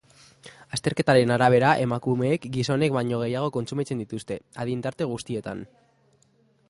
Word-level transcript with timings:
Azterketaren 0.77 1.33
arabera, 1.35 1.73
emakumeek 1.83 2.47
gizonek 2.55 2.95
baino 2.97 3.19
gehiago 3.25 3.53
kontsumitzen 3.59 4.03
dituzte, 4.05 4.39
adin-tarte 4.65 5.09
guztietan. 5.13 5.63